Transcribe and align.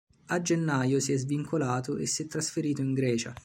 A 0.29 0.41
gennaio 0.41 0.99
si 0.99 1.11
è 1.13 1.17
svincolato 1.17 1.95
e 1.97 2.07
si 2.07 2.23
è 2.23 2.25
trasferito 2.25 2.81
in 2.81 2.95
Grecia. 2.95 3.35